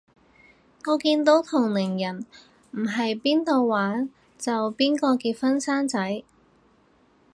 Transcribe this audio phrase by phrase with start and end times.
[0.87, 2.25] 我見到同齡人
[2.71, 6.23] 唔係邊到玩就邊個結婚生仔